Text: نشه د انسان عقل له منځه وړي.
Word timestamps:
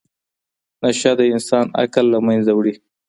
نشه 0.81 1.11
د 1.19 1.21
انسان 1.33 1.65
عقل 1.81 2.05
له 2.13 2.19
منځه 2.27 2.51
وړي. 2.55 2.73